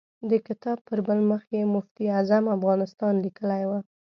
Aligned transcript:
د 0.29 0.31
کتاب 0.47 0.77
پر 0.87 0.99
بل 1.07 1.19
مخ 1.29 1.41
یې 1.57 1.61
مفتي 1.75 2.05
اعظم 2.15 2.43
افغانستان 2.57 3.13
لیکلی 3.25 3.63
و. 3.69 3.71